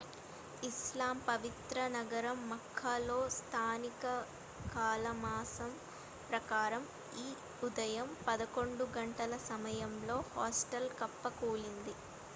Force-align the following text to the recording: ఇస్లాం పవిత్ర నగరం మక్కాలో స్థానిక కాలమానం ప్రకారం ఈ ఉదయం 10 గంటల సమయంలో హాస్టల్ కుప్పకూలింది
ఇస్లాం 0.63 1.17
పవిత్ర 1.25 1.79
నగరం 1.91 2.39
మక్కాలో 2.49 3.17
స్థానిక 3.35 4.05
కాలమానం 4.69 5.73
ప్రకారం 6.29 6.85
ఈ 7.17 7.27
ఉదయం 7.63 8.09
10 8.27 8.47
గంటల 8.97 9.37
సమయంలో 9.47 10.17
హాస్టల్ 10.33 10.89
కుప్పకూలింది 10.99 11.95